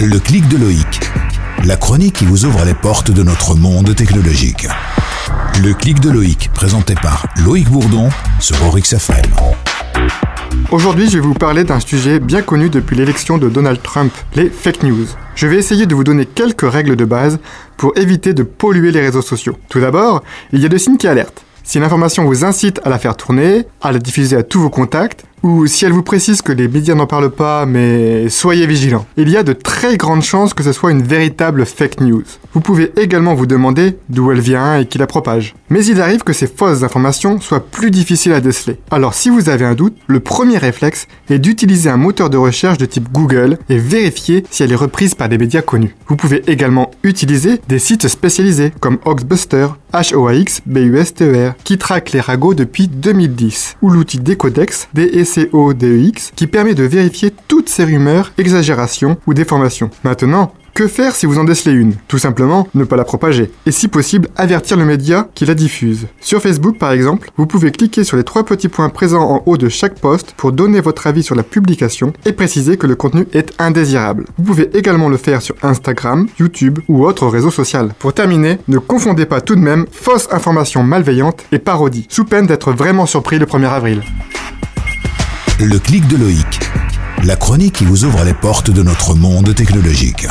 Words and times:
Le 0.00 0.20
clic 0.20 0.46
de 0.46 0.56
Loïc. 0.56 1.00
La 1.64 1.76
chronique 1.76 2.14
qui 2.18 2.24
vous 2.24 2.44
ouvre 2.44 2.64
les 2.64 2.74
portes 2.74 3.10
de 3.10 3.24
notre 3.24 3.56
monde 3.56 3.96
technologique. 3.96 4.68
Le 5.60 5.74
clic 5.74 5.98
de 5.98 6.08
Loïc, 6.08 6.50
présenté 6.54 6.94
par 6.94 7.26
Loïc 7.44 7.68
Bourdon 7.68 8.08
sur 8.38 8.64
Orix 8.64 8.92
FM. 8.92 9.24
Aujourd'hui, 10.70 11.10
je 11.10 11.18
vais 11.18 11.26
vous 11.26 11.34
parler 11.34 11.64
d'un 11.64 11.80
sujet 11.80 12.20
bien 12.20 12.42
connu 12.42 12.70
depuis 12.70 12.94
l'élection 12.94 13.38
de 13.38 13.48
Donald 13.48 13.82
Trump, 13.82 14.12
les 14.36 14.50
fake 14.50 14.84
news. 14.84 15.06
Je 15.34 15.48
vais 15.48 15.56
essayer 15.56 15.86
de 15.86 15.96
vous 15.96 16.04
donner 16.04 16.26
quelques 16.26 16.70
règles 16.70 16.94
de 16.94 17.04
base 17.04 17.40
pour 17.76 17.98
éviter 17.98 18.34
de 18.34 18.44
polluer 18.44 18.92
les 18.92 19.00
réseaux 19.00 19.20
sociaux. 19.20 19.58
Tout 19.68 19.80
d'abord, 19.80 20.22
il 20.52 20.60
y 20.60 20.66
a 20.66 20.68
deux 20.68 20.78
signes 20.78 20.96
qui 20.96 21.08
alertent. 21.08 21.42
Si 21.64 21.80
l'information 21.80 22.24
vous 22.24 22.44
incite 22.44 22.80
à 22.84 22.88
la 22.88 23.00
faire 23.00 23.16
tourner, 23.16 23.66
à 23.82 23.90
la 23.90 23.98
diffuser 23.98 24.36
à 24.36 24.44
tous 24.44 24.60
vos 24.60 24.70
contacts, 24.70 25.24
ou 25.48 25.66
si 25.66 25.86
elle 25.86 25.92
vous 25.92 26.02
précise 26.02 26.42
que 26.42 26.52
les 26.52 26.68
médias 26.68 26.94
n'en 26.94 27.06
parlent 27.06 27.30
pas, 27.30 27.64
mais 27.64 28.28
soyez 28.28 28.66
vigilants. 28.66 29.06
Il 29.16 29.30
y 29.30 29.36
a 29.36 29.42
de 29.42 29.54
très 29.54 29.96
grandes 29.96 30.22
chances 30.22 30.52
que 30.52 30.62
ce 30.62 30.72
soit 30.72 30.90
une 30.90 31.02
véritable 31.02 31.64
fake 31.64 32.02
news. 32.02 32.24
Vous 32.52 32.60
pouvez 32.60 32.92
également 33.00 33.34
vous 33.34 33.46
demander 33.46 33.96
d'où 34.10 34.30
elle 34.30 34.40
vient 34.40 34.78
et 34.78 34.86
qui 34.86 34.98
la 34.98 35.06
propage. 35.06 35.54
Mais 35.70 35.84
il 35.86 36.00
arrive 36.02 36.22
que 36.22 36.34
ces 36.34 36.46
fausses 36.46 36.82
informations 36.82 37.40
soient 37.40 37.64
plus 37.64 37.90
difficiles 37.90 38.32
à 38.32 38.40
déceler. 38.40 38.78
Alors 38.90 39.14
si 39.14 39.30
vous 39.30 39.48
avez 39.48 39.64
un 39.64 39.74
doute, 39.74 39.96
le 40.06 40.20
premier 40.20 40.58
réflexe 40.58 41.06
est 41.30 41.38
d'utiliser 41.38 41.88
un 41.88 41.96
moteur 41.96 42.28
de 42.28 42.36
recherche 42.36 42.76
de 42.76 42.86
type 42.86 43.10
Google 43.10 43.58
et 43.70 43.78
vérifier 43.78 44.44
si 44.50 44.62
elle 44.62 44.72
est 44.72 44.76
reprise 44.76 45.14
par 45.14 45.30
des 45.30 45.38
médias 45.38 45.62
connus. 45.62 45.94
Vous 46.08 46.16
pouvez 46.16 46.42
également 46.50 46.90
utiliser 47.04 47.58
des 47.68 47.78
sites 47.78 48.08
spécialisés 48.08 48.72
comme 48.80 48.98
Oxbuster, 49.06 49.68
H-O-A-X, 49.92 50.62
B-U-S-T-E-R, 50.66 51.54
qui 51.64 51.78
traquent 51.78 52.12
les 52.12 52.20
ragots 52.20 52.54
depuis 52.54 52.88
2010, 52.88 53.76
ou 53.80 53.90
l'outil 53.90 54.18
Decodex, 54.18 54.88
D-E-C-O-D-E-X, 55.38 56.32
qui 56.34 56.46
permet 56.46 56.74
de 56.74 56.84
vérifier 56.84 57.32
toutes 57.46 57.68
ces 57.68 57.84
rumeurs, 57.84 58.32
exagérations 58.38 59.16
ou 59.26 59.34
déformations. 59.34 59.90
Maintenant, 60.04 60.52
que 60.74 60.86
faire 60.86 61.16
si 61.16 61.26
vous 61.26 61.40
en 61.40 61.44
décelez 61.44 61.72
une? 61.72 61.94
Tout 62.06 62.18
simplement, 62.18 62.68
ne 62.72 62.84
pas 62.84 62.94
la 62.94 63.02
propager. 63.02 63.50
Et 63.66 63.72
si 63.72 63.88
possible, 63.88 64.28
avertir 64.36 64.76
le 64.76 64.84
média 64.84 65.28
qui 65.34 65.44
la 65.44 65.54
diffuse. 65.54 66.06
Sur 66.20 66.40
Facebook, 66.40 66.78
par 66.78 66.92
exemple, 66.92 67.32
vous 67.36 67.46
pouvez 67.48 67.72
cliquer 67.72 68.04
sur 68.04 68.16
les 68.16 68.22
trois 68.22 68.44
petits 68.44 68.68
points 68.68 68.88
présents 68.88 69.28
en 69.28 69.42
haut 69.46 69.56
de 69.56 69.68
chaque 69.68 69.98
post 69.98 70.34
pour 70.36 70.52
donner 70.52 70.80
votre 70.80 71.08
avis 71.08 71.24
sur 71.24 71.34
la 71.34 71.42
publication 71.42 72.12
et 72.24 72.32
préciser 72.32 72.76
que 72.76 72.86
le 72.86 72.94
contenu 72.94 73.26
est 73.32 73.52
indésirable. 73.58 74.26
Vous 74.36 74.44
pouvez 74.44 74.70
également 74.76 75.08
le 75.08 75.16
faire 75.16 75.42
sur 75.42 75.56
Instagram, 75.62 76.28
YouTube 76.38 76.78
ou 76.86 77.04
autre 77.04 77.26
réseau 77.26 77.50
social. 77.50 77.92
Pour 77.98 78.12
terminer, 78.12 78.58
ne 78.68 78.78
confondez 78.78 79.26
pas 79.26 79.40
tout 79.40 79.56
de 79.56 79.60
même 79.60 79.86
fausses 79.90 80.28
informations 80.30 80.84
malveillantes 80.84 81.44
et 81.50 81.58
parodies, 81.58 82.06
sous 82.08 82.24
peine 82.24 82.46
d'être 82.46 82.70
vraiment 82.70 83.06
surpris 83.06 83.40
le 83.40 83.46
1er 83.46 83.68
avril. 83.68 84.02
Le 85.60 85.80
clic 85.80 86.06
de 86.06 86.16
Loïc. 86.16 86.60
La 87.24 87.34
chronique 87.34 87.74
qui 87.74 87.84
vous 87.84 88.04
ouvre 88.04 88.22
les 88.22 88.32
portes 88.32 88.70
de 88.70 88.84
notre 88.84 89.14
monde 89.14 89.52
technologique. 89.56 90.28